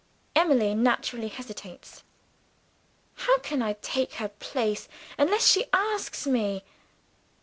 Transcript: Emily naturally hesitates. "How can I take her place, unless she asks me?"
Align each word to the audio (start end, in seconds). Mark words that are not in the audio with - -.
Emily 0.35 0.73
naturally 0.73 1.27
hesitates. 1.27 2.01
"How 3.17 3.37
can 3.37 3.61
I 3.61 3.73
take 3.83 4.13
her 4.15 4.29
place, 4.29 4.89
unless 5.15 5.45
she 5.45 5.65
asks 5.71 6.25
me?" 6.25 6.63